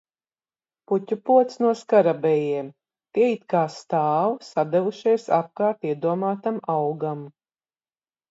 Puķupods 0.91 1.59
no 1.65 1.73
skarabejiem. 1.81 2.71
Tie 3.17 3.27
it 3.33 3.43
kā 3.55 3.61
stāv, 3.75 4.33
sadevušies 4.49 5.29
apkārt 5.41 5.87
iedomātam 5.91 6.57
augam. 6.77 7.21